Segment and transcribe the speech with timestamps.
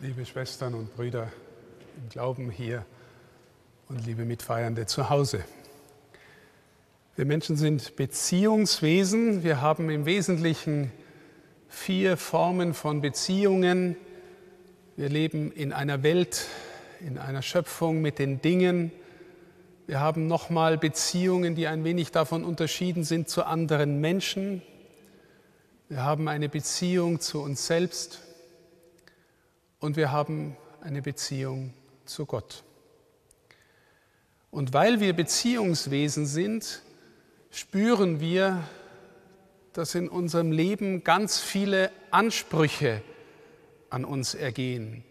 [0.00, 1.28] liebe Schwestern und Brüder
[1.96, 2.86] im Glauben hier
[3.88, 5.42] und liebe Mitfeiernde zu Hause.
[7.16, 9.42] Wir Menschen sind Beziehungswesen.
[9.42, 10.92] Wir haben im Wesentlichen
[11.68, 13.96] vier Formen von Beziehungen.
[14.96, 16.46] Wir leben in einer Welt,
[17.00, 18.92] in einer Schöpfung mit den Dingen.
[19.88, 24.62] Wir haben nochmal Beziehungen, die ein wenig davon unterschieden sind zu anderen Menschen.
[25.88, 28.27] Wir haben eine Beziehung zu uns selbst
[29.80, 31.72] und wir haben eine Beziehung
[32.04, 32.64] zu Gott.
[34.50, 36.82] Und weil wir Beziehungswesen sind,
[37.50, 38.62] spüren wir,
[39.72, 43.02] dass in unserem Leben ganz viele Ansprüche
[43.90, 45.04] an uns ergehen.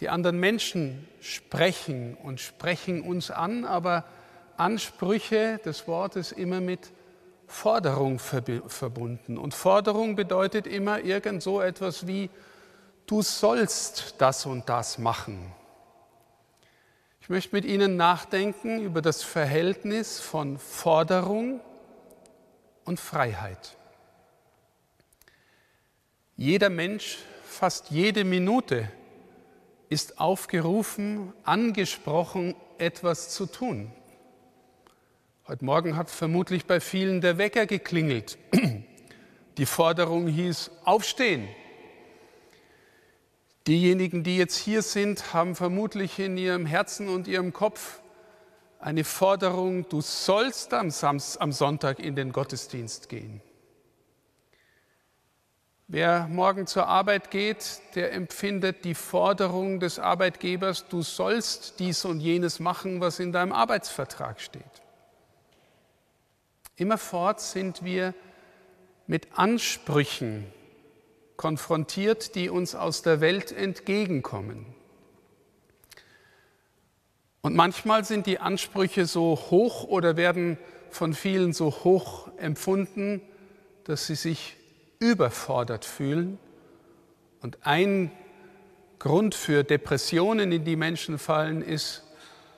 [0.00, 4.04] Die anderen Menschen sprechen und sprechen uns an, aber
[4.56, 6.92] Ansprüche des Wortes immer mit
[7.46, 9.38] Forderung verbunden.
[9.38, 12.28] Und Forderung bedeutet immer irgend so etwas wie,
[13.06, 15.52] du sollst das und das machen.
[17.20, 21.60] Ich möchte mit Ihnen nachdenken über das Verhältnis von Forderung
[22.84, 23.76] und Freiheit.
[26.36, 28.90] Jeder Mensch, fast jede Minute,
[29.88, 33.90] ist aufgerufen, angesprochen, etwas zu tun.
[35.48, 38.36] Heute Morgen hat vermutlich bei vielen der Wecker geklingelt.
[39.58, 41.48] Die Forderung hieß, aufstehen.
[43.66, 48.00] Diejenigen, die jetzt hier sind, haben vermutlich in ihrem Herzen und ihrem Kopf
[48.78, 53.42] eine Forderung, du sollst am, Samst, am Sonntag in den Gottesdienst gehen.
[55.88, 62.20] Wer morgen zur Arbeit geht, der empfindet die Forderung des Arbeitgebers, du sollst dies und
[62.20, 64.62] jenes machen, was in deinem Arbeitsvertrag steht.
[66.76, 68.14] Immerfort sind wir
[69.06, 70.46] mit Ansprüchen
[71.36, 74.66] konfrontiert, die uns aus der Welt entgegenkommen.
[77.42, 80.58] Und manchmal sind die Ansprüche so hoch oder werden
[80.90, 83.20] von vielen so hoch empfunden,
[83.84, 84.56] dass sie sich
[84.98, 86.38] überfordert fühlen.
[87.40, 88.10] Und ein
[88.98, 92.02] Grund für Depressionen, in die Menschen fallen, ist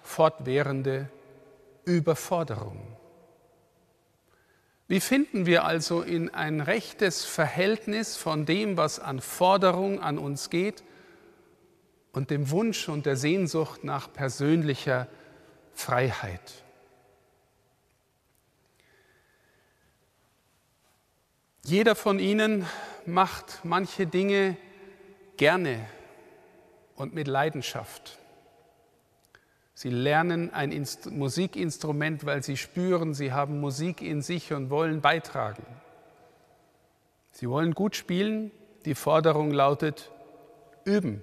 [0.03, 1.11] fortwährende
[1.85, 2.98] Überforderung.
[4.89, 10.49] Wie finden wir also in ein rechtes Verhältnis von dem, was an Forderung an uns
[10.49, 10.83] geht
[12.13, 15.07] und dem Wunsch und der Sehnsucht nach persönlicher
[15.75, 16.65] Freiheit?
[21.65, 22.65] Jeder von Ihnen
[23.05, 24.57] macht manche Dinge
[25.37, 25.87] gerne
[26.95, 28.19] und mit Leidenschaft.
[29.79, 35.01] Sie lernen ein Inst Musikinstrument, weil sie spüren, sie haben Musik in sich und wollen
[35.01, 35.63] beitragen.
[37.31, 38.51] Sie wollen gut spielen.
[38.87, 40.11] Die Forderung lautet,
[40.85, 41.23] üben.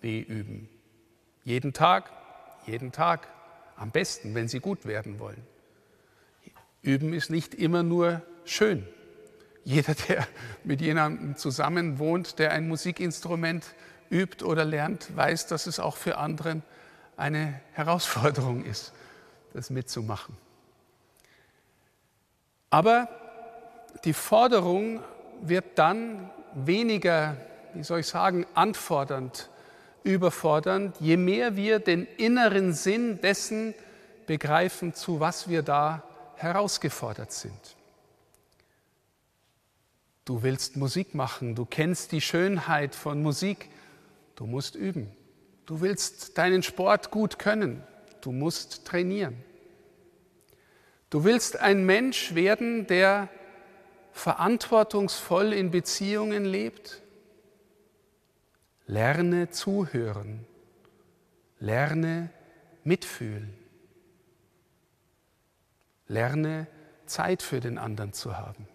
[0.00, 0.68] Wie üben?
[1.42, 2.12] Jeden Tag,
[2.66, 3.26] jeden Tag.
[3.74, 5.42] Am besten, wenn Sie gut werden wollen.
[6.82, 8.86] Üben ist nicht immer nur schön.
[9.64, 10.28] Jeder, der
[10.62, 13.74] mit jemandem zusammen wohnt, der ein Musikinstrument
[14.10, 16.62] übt oder lernt, weiß, dass es auch für anderen
[17.16, 18.92] eine Herausforderung ist,
[19.52, 20.36] das mitzumachen.
[22.70, 23.08] Aber
[24.04, 25.00] die Forderung
[25.40, 27.36] wird dann weniger,
[27.74, 29.50] wie soll ich sagen, anfordernd,
[30.02, 33.74] überfordernd, je mehr wir den inneren Sinn dessen
[34.26, 36.02] begreifen, zu was wir da
[36.36, 37.76] herausgefordert sind.
[40.24, 43.70] Du willst Musik machen, du kennst die Schönheit von Musik,
[44.36, 45.10] du musst üben.
[45.66, 47.82] Du willst deinen Sport gut können,
[48.20, 49.42] du musst trainieren.
[51.10, 53.28] Du willst ein Mensch werden, der
[54.12, 57.02] verantwortungsvoll in Beziehungen lebt.
[58.86, 60.46] Lerne zuhören,
[61.58, 62.30] lerne
[62.84, 63.52] mitfühlen,
[66.06, 66.68] lerne
[67.06, 68.68] Zeit für den anderen zu haben.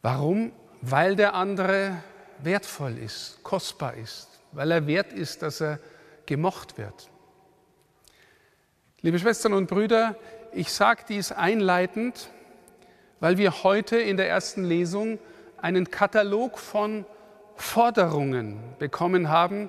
[0.00, 0.52] Warum?
[0.80, 2.02] Weil der andere
[2.42, 5.78] wertvoll ist, kostbar ist, weil er wert ist, dass er
[6.26, 7.10] gemocht wird.
[9.02, 10.16] Liebe Schwestern und Brüder,
[10.52, 12.30] ich sage dies einleitend,
[13.20, 15.18] weil wir heute in der ersten Lesung
[15.58, 17.04] einen Katalog von
[17.56, 19.68] Forderungen bekommen haben,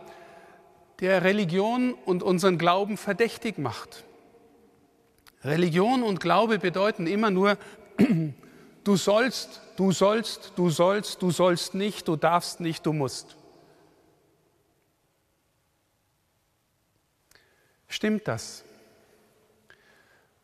[1.00, 4.04] der Religion und unseren Glauben verdächtig macht.
[5.44, 7.58] Religion und Glaube bedeuten immer nur,
[8.86, 13.36] du sollst, du sollst, du sollst, du sollst nicht, du darfst nicht, du musst.
[17.90, 18.64] Stimmt das?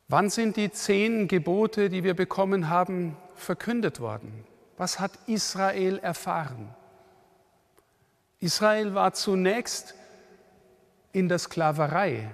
[0.08, 4.44] Wann sind die zehn Gebote, die wir bekommen haben, verkündet worden?
[4.78, 6.74] Was hat Israel erfahren?
[8.40, 9.94] Israel war zunächst
[11.14, 12.30] in der Sklaverei.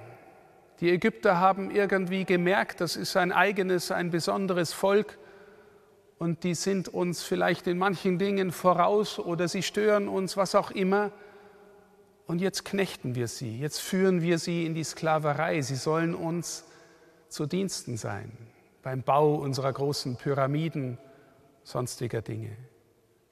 [0.79, 5.17] Die Ägypter haben irgendwie gemerkt, das ist ein eigenes, ein besonderes Volk
[6.19, 10.71] und die sind uns vielleicht in manchen Dingen voraus oder sie stören uns, was auch
[10.71, 11.11] immer.
[12.25, 15.61] Und jetzt knechten wir sie, jetzt führen wir sie in die Sklaverei.
[15.61, 16.65] Sie sollen uns
[17.29, 18.31] zu Diensten sein
[18.81, 20.97] beim Bau unserer großen Pyramiden,
[21.63, 22.55] sonstiger Dinge.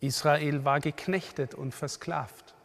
[0.02, 2.56] Israel war geknechtet und versklavt.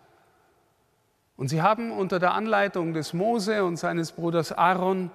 [1.37, 5.11] Und sie haben unter der Anleitung des Mose und seines Bruders Aaron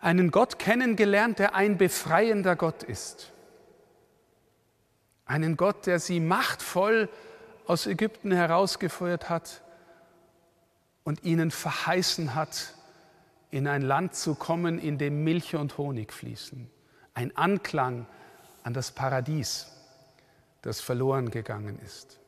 [0.00, 3.32] einen Gott kennengelernt, der ein befreiender Gott ist.
[5.30, 7.08] Einen Gott, der sie machtvoll
[7.64, 9.62] aus Ägypten herausgeführt hat
[11.04, 12.74] und ihnen verheißen hat,
[13.52, 16.68] in ein Land zu kommen, in dem Milch und Honig fließen.
[17.14, 18.06] Ein Anklang
[18.64, 19.68] an das Paradies,
[20.62, 22.18] das verloren gegangen ist.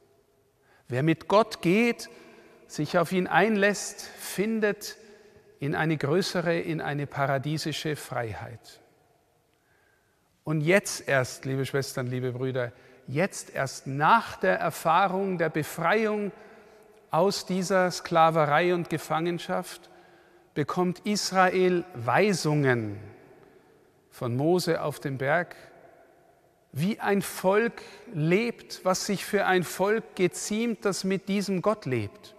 [0.87, 2.09] Wer mit Gott geht,
[2.69, 4.97] sich auf ihn einlässt, findet
[5.59, 8.81] in eine größere, in eine paradiesische Freiheit.
[10.45, 12.73] Und jetzt erst, liebe Schwestern, liebe Brüder,
[13.07, 16.33] jetzt erst nach der Erfahrung der Befreiung
[17.11, 19.91] aus dieser Sklaverei und Gefangenschaft
[20.55, 22.99] bekommt Israel Weisungen
[24.11, 25.57] von Mose auf dem Berg,
[26.73, 27.83] wie ein Volk
[28.15, 32.35] lebt, was sich für ein Volk geziemt, das mit diesem Gott lebt.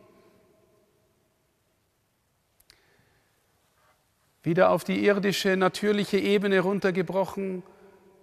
[4.44, 7.63] wieder auf die irdische, natürliche Ebene runtergebrochen,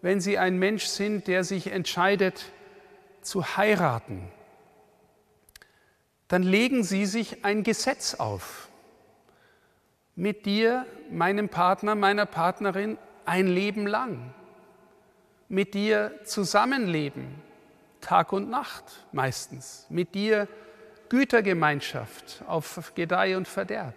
[0.02, 2.46] wenn Sie ein Mensch sind, der sich entscheidet
[3.20, 4.28] zu heiraten,
[6.28, 8.68] dann legen Sie sich ein Gesetz auf.
[10.14, 14.34] Mit dir, meinem Partner, meiner Partnerin ein Leben lang.
[15.48, 17.34] Mit dir zusammenleben,
[18.00, 19.86] Tag und Nacht meistens.
[19.88, 20.46] Mit dir
[21.08, 23.94] Gütergemeinschaft auf Gedeih und Verderb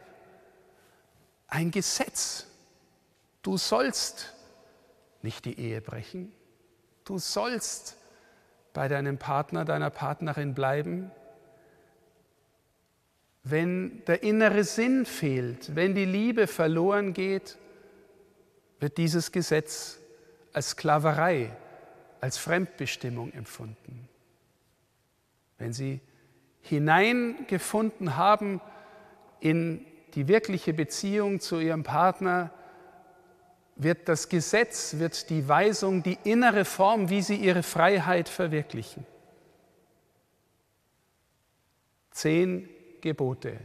[1.54, 2.48] ein Gesetz.
[3.44, 4.34] Du sollst
[5.24, 6.32] nicht die Ehe brechen.
[7.06, 7.98] Du sollst
[8.74, 11.12] bei deinem Partner, deiner Partnerin bleiben.
[13.44, 17.58] Wenn der innere Sinn fehlt, wenn die Liebe verloren geht,
[18.80, 20.00] wird dieses Gesetz
[20.54, 21.56] als Sklaverei,
[22.22, 24.08] als Fremdbestimmung empfunden.
[25.58, 26.00] Wenn Sie
[26.62, 28.62] hineingefunden haben
[29.40, 29.86] in
[30.16, 32.52] die wirkliche Beziehung zu ihrem Partner,
[33.76, 39.06] wird das Gesetz, wird die Weisung, die innere Form, wie sie ihre Freiheit verwirklichen.
[42.12, 42.70] Zehn
[43.02, 43.58] Gebote.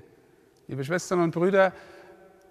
[0.66, 1.72] Liebe Schwestern und Brüder,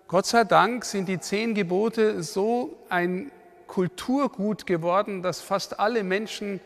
[0.07, 3.31] Gott sei Dank sind die zehn Gebote so ein
[3.67, 6.61] Kulturgut geworden, dass fast alle Menschen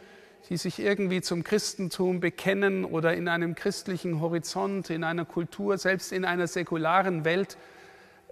[0.49, 6.11] die sich irgendwie zum Christentum bekennen oder in einem christlichen Horizont, in einer Kultur, selbst
[6.11, 7.57] in einer säkularen Welt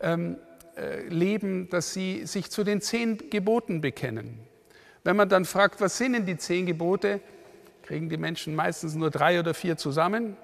[0.01, 0.48] ähm, äh,
[1.07, 4.39] leben, dass sie sich zu den zehn Geboten bekennen.
[5.03, 7.21] Wenn man dann fragt, was sind denn die zehn Gebote,
[7.83, 10.37] kriegen die Menschen meistens nur drei oder vier zusammen.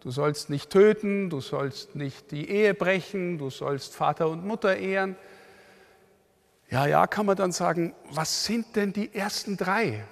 [0.00, 4.76] Du sollst nicht töten, du sollst nicht die Ehe brechen, du sollst Vater und Mutter
[4.76, 5.16] ehren.
[6.70, 10.04] Ja, ja, kann man dann sagen, was sind denn die ersten drei?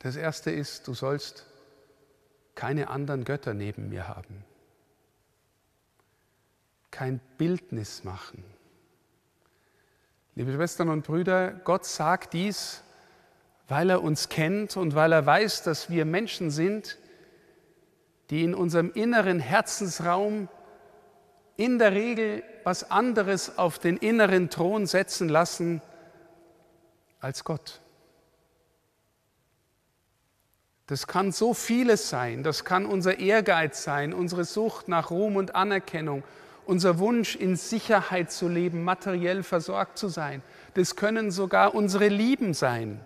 [0.00, 1.46] Das erste ist, du sollst
[2.54, 4.44] keine anderen Götter neben mir haben,
[6.90, 8.44] kein Bildnis machen.
[10.34, 12.82] Liebe Schwestern und Brüder, Gott sagt dies,
[13.68, 16.98] weil er uns kennt und weil er weiß, dass wir Menschen sind,
[18.30, 20.48] die in unserem inneren Herzensraum
[21.56, 25.82] in der Regel was anderes auf den inneren Thron setzen lassen
[27.20, 27.80] als Gott.
[30.86, 32.42] Das kann so vieles sein.
[32.42, 36.24] Das kann unser Ehrgeiz sein, unsere Sucht nach Ruhm und Anerkennung,
[36.70, 40.42] unser Wunsch, in Sicherheit zu leben, materiell versorgt zu sein.
[40.74, 43.00] Das können sogar unsere Lieben sein.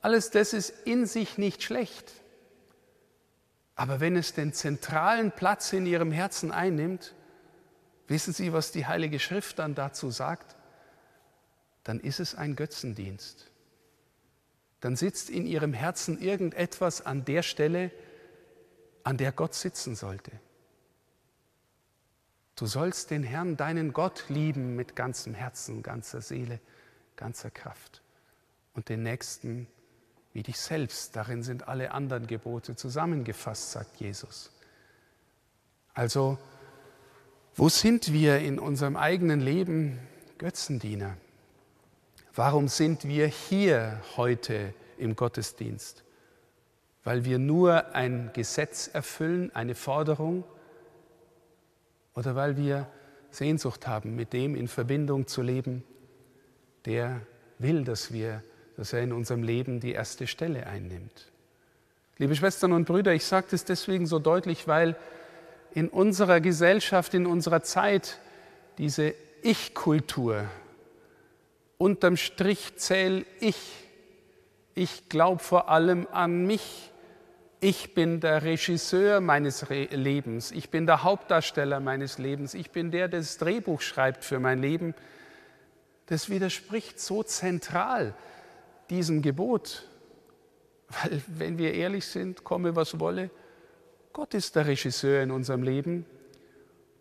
[0.00, 2.12] Alles das ist in sich nicht schlecht.
[3.74, 7.14] Aber wenn es den zentralen Platz in Ihrem Herzen einnimmt,
[8.08, 10.56] wissen Sie, was die Heilige Schrift dann dazu sagt?
[11.84, 13.50] Dann ist es ein Götzendienst
[14.86, 17.90] dann sitzt in ihrem Herzen irgendetwas an der Stelle,
[19.02, 20.30] an der Gott sitzen sollte.
[22.56, 26.58] Du sollst den Herrn, deinen Gott, lieben mit ganzem Herzen, ganzer Seele,
[27.14, 28.02] ganzer Kraft
[28.72, 29.66] und den Nächsten
[30.32, 31.14] wie dich selbst.
[31.14, 34.50] Darin sind alle anderen Gebote zusammengefasst, sagt Jesus.
[35.92, 36.38] Also,
[37.54, 39.98] wo sind wir in unserem eigenen Leben
[40.38, 41.16] Götzendiener?
[42.34, 46.04] Warum sind wir hier heute im Gottesdienst?
[47.04, 50.44] Weil wir nur ein Gesetz erfüllen, eine Forderung?
[52.16, 52.88] Oder weil wir
[53.30, 55.84] Sehnsucht haben, mit dem in Verbindung zu leben,
[56.84, 57.20] der
[57.58, 58.42] will, dass wir,
[58.76, 61.30] dass er in unserem Leben die erste Stelle einnimmt?
[62.18, 64.96] Liebe Schwestern und Brüder, ich sage das deswegen so deutlich, weil
[65.72, 68.18] in unserer Gesellschaft, in unserer Zeit
[68.78, 70.46] diese Ich-Kultur
[71.78, 73.56] Unterm Strich zähle ich.
[74.74, 76.90] Ich glaube vor allem an mich.
[77.60, 80.52] Ich bin der Regisseur meines Re Lebens.
[80.52, 82.54] Ich bin der Hauptdarsteller meines Lebens.
[82.54, 84.94] Ich bin der, der das Drehbuch schreibt für mein Leben.
[86.06, 88.14] Das widerspricht so zentral
[88.90, 89.88] diesem Gebot.
[90.88, 93.30] Weil, wenn wir ehrlich sind, komme was wolle,
[94.12, 96.06] Gott ist der Regisseur in unserem Leben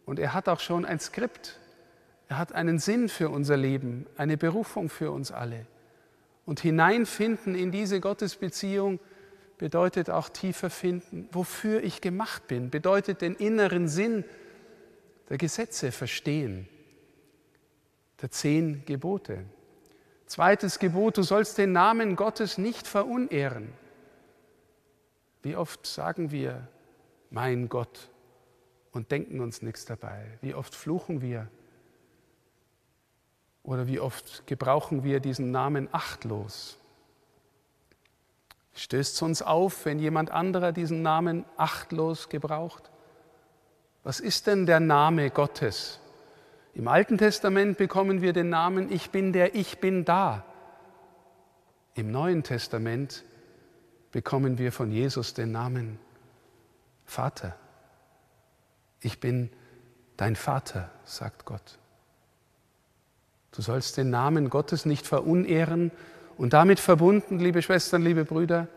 [0.06, 1.60] und er hat auch schon ein Skript
[2.28, 5.66] er hat einen Sinn für unser Leben, eine Berufung für uns alle.
[6.46, 9.00] Und hineinfinden in diese Gottesbeziehung
[9.58, 14.26] bedeutet auch tiefer finden, wofür ich gemacht bin, bedeutet den inneren Sinn
[15.30, 16.68] der Gesetze verstehen,
[18.22, 19.46] der zehn Gebote.
[20.26, 23.72] Zweites Gebot, du sollst den Namen Gottes nicht verunehren.
[25.44, 26.68] Wie oft sagen wir,
[27.30, 28.10] mein Gott,
[28.92, 30.38] und denken uns nichts dabei?
[30.42, 31.50] Wie oft fluchen wir?
[33.62, 36.80] Oder wie oft gebrauchen wir diesen Namen achtlos?
[38.76, 42.92] Stößt es uns auf, wenn jemand anderer diesen Namen achtlos gebraucht?
[44.04, 46.00] Was ist denn der Name Gottes?
[46.74, 50.44] Im Alten Testament bekommen wir den Namen Ich bin der Ich bin da.
[51.96, 53.24] Im Neuen Testament
[54.12, 55.98] bekommen wir von Jesus den Namen
[57.06, 57.56] Vater.
[59.00, 59.50] Ich bin
[60.18, 61.80] dein Vater, sagt Gott.
[63.52, 65.92] Du sollst den Namen Gottes nicht verunehren
[66.38, 68.68] und damit verbunden, liebe Schwestern, liebe Brüder,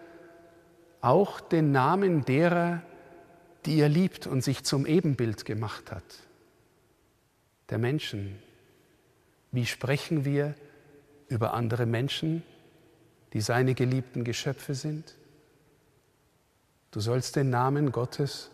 [1.00, 2.82] auch den Namen derer,
[3.66, 6.04] die er liebt und sich zum Ebenbild gemacht hat,
[7.70, 8.38] der Menschen.
[9.52, 10.54] Wie sprechen wir
[11.28, 12.42] über andere Menschen,
[13.32, 15.14] die seine geliebten Geschöpfe sind?
[16.90, 18.50] Du sollst den Namen Gottes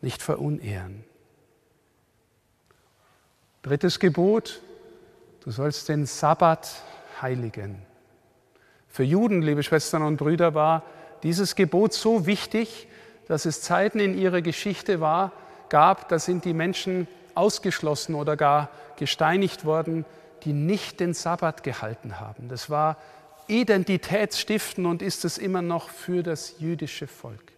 [0.00, 1.04] nicht verunehren.
[3.62, 4.60] Drittes Gebot,
[5.44, 6.70] Du sollst den Sabbat
[7.20, 7.82] heiligen.
[8.92, 10.82] Für Juden, liebe Schwestern und Brüder, war
[11.22, 12.88] dieses Gebot so wichtig,
[13.26, 15.32] dass es Zeiten in ihrer Geschichte war,
[15.70, 18.68] gab, da sind die Menschen ausgeschlossen oder gar
[18.98, 20.04] gesteinigt worden,
[20.44, 22.50] die nicht den Sabbat gehalten haben.
[22.50, 22.98] Das war
[23.46, 27.52] identitätsstiftend und ist es immer noch für das jüdische Volk.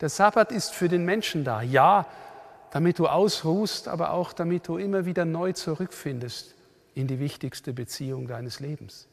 [0.00, 2.06] Der Sabbat ist für den Menschen da, ja,
[2.70, 6.54] damit du ausruhst, aber auch damit du immer wieder neu zurückfindest
[6.94, 9.06] in die wichtigste Beziehung deines Lebens.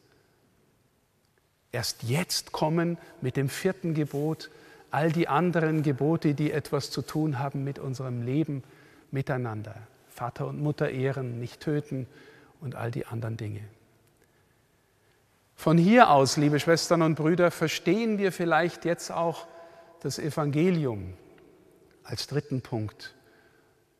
[1.72, 4.50] Erst jetzt kommen mit dem vierten Gebot
[4.90, 8.64] all die anderen Gebote, die etwas zu tun haben mit unserem Leben
[9.10, 9.76] miteinander.
[10.08, 12.06] Vater und Mutter ehren, nicht töten
[12.60, 13.62] und all die anderen Dinge.
[15.54, 19.46] Von hier aus, liebe Schwestern und Brüder, verstehen wir vielleicht jetzt auch
[20.00, 21.14] das Evangelium
[22.02, 23.14] als dritten Punkt,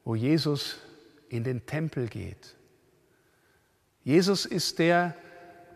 [0.04, 0.78] wo Jesus
[1.28, 2.56] in den Tempel geht
[4.04, 5.14] Jesus ist der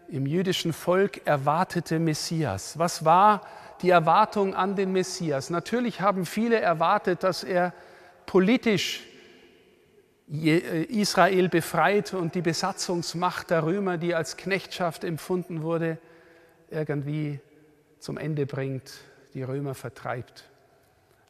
[0.08, 2.78] im jüdischen Volk erwartete Messias.
[2.78, 3.42] Was war
[3.82, 5.50] die Erwartung an den Messias?
[5.50, 7.72] Natürlich haben viele erwartet, dass er
[8.26, 9.02] politisch
[10.30, 15.98] äh, Israel befreit und die Besatzungsmacht der Römer, die als Knechtschaft empfunden wurde,
[16.70, 17.40] irgendwie
[17.98, 18.92] zum Ende bringt,
[19.34, 20.44] die Römer vertreibt.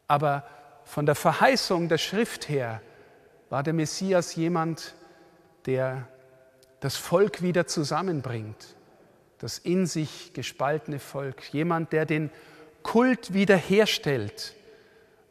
[0.07, 0.45] Aber
[0.83, 2.81] von der Verheißung der Schrift her
[3.49, 4.93] war der Messias jemand,
[5.65, 6.07] der
[6.79, 8.75] das Volk wieder zusammenbringt,
[9.39, 12.29] das in sich gespaltene Volk, jemand, der den
[12.83, 14.53] Kult wiederherstellt,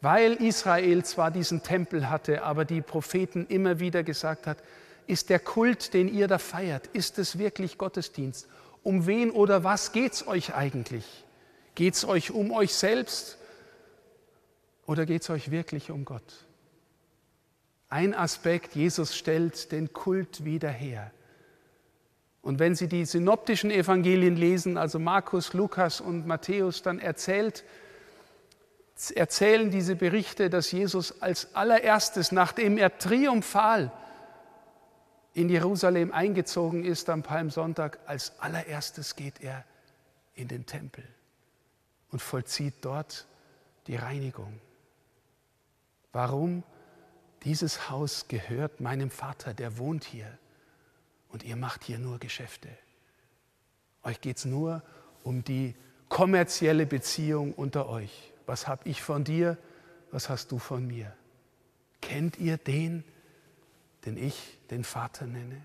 [0.01, 4.59] weil Israel zwar diesen Tempel hatte, aber die Propheten immer wieder gesagt hat,
[5.07, 8.49] ist der Kult, den ihr da feiert, ist es wirklich Gottesdienst?
[8.83, 11.05] Um wen oder was geht es euch eigentlich?
[11.75, 13.39] Geht es euch um euch selbst
[14.87, 16.47] oder geht es euch wirklich um Gott?
[17.89, 21.13] Ein Aspekt, Jesus stellt den Kult wieder her.
[22.45, 27.65] Und wenn Sie die synoptischen Evangelien lesen, also Markus, Lukas und Matthäus, dann erzählt,
[29.15, 33.91] erzählen diese Berichte, dass Jesus als allererstes, nachdem er triumphal
[35.33, 39.65] in Jerusalem eingezogen ist am Palmsonntag, als allererstes geht er
[40.35, 41.05] in den Tempel
[42.11, 43.27] und vollzieht dort
[43.87, 44.61] die Reinigung.
[46.13, 46.63] Warum?
[47.45, 50.39] Dieses Haus gehört meinem Vater, der wohnt hier
[51.35, 52.69] und ihr macht hier nur Geschäfte.
[54.05, 54.85] Euch geht es nur
[55.25, 55.75] um die
[56.09, 58.33] kommerzielle Beziehung unter euch.
[58.47, 59.59] Was habe ich von dir?
[60.13, 61.13] Was hast du von mir?
[62.01, 63.03] Kennt ihr den,
[64.05, 65.61] den ich den Vater nenne?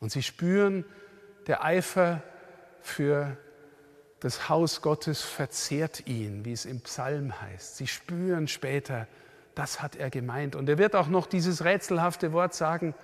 [0.00, 0.84] Und sie spüren,
[1.46, 2.22] der Eifer
[2.82, 3.38] für
[4.20, 7.78] das Haus Gottes verzehrt ihn, wie es im Psalm heißt.
[7.78, 9.06] Sie spüren später,
[9.54, 10.56] das hat er gemeint.
[10.56, 12.94] Und er wird auch noch dieses rätselhafte Wort sagen,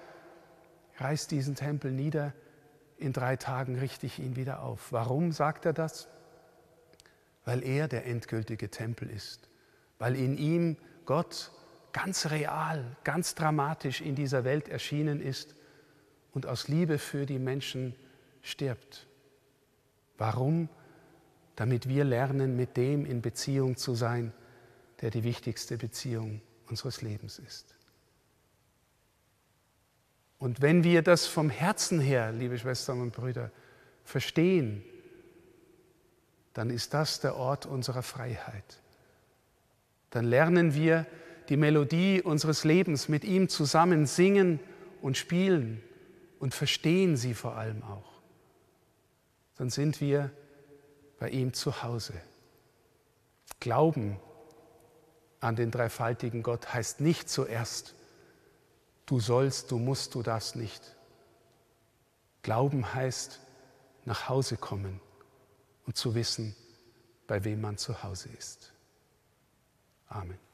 [0.99, 2.33] reiß diesen Tempel nieder,
[2.99, 4.93] in drei Tagen richte ich ihn wieder auf.
[4.93, 6.09] Warum sagt er das?
[7.45, 9.49] Weil er der endgültige Tempel ist,
[9.99, 11.53] weil in ihm Gott
[11.93, 15.55] ganz real, ganz dramatisch in dieser Welt erschienen ist
[16.33, 17.95] und aus Liebe für die Menschen
[18.43, 19.07] stirbt.
[20.19, 20.69] Warum?
[21.55, 24.33] Damit wir lernen, mit dem in Beziehung zu sein,
[25.01, 27.75] der die wichtigste Beziehung unseres Lebens ist.
[30.39, 33.51] Und wenn wir das vom Herzen her, liebe Schwestern und Brüder,
[34.05, 34.83] verstehen,
[36.53, 38.81] dann ist das der Ort unserer Freiheit.
[40.11, 41.07] Dann lernen wir
[41.49, 44.61] die Melodie unseres Lebens mit ihm zusammen singen
[45.03, 45.83] und spielen
[46.39, 48.21] und verstehen sie vor allem auch.
[49.57, 50.31] Dann sind wir
[51.19, 52.15] bei ihm zu Hause.
[53.61, 54.19] Glauben
[55.41, 57.95] an den dreifaltigen Gott heißt nicht zuerst,
[59.07, 60.83] du sollst, du musst, du darfst nicht.
[62.43, 63.41] Glauben heißt
[64.05, 65.01] nach Hause kommen
[65.87, 66.55] und zu wissen,
[67.27, 68.73] bei wem man zu Hause ist.
[70.09, 70.46] Amen.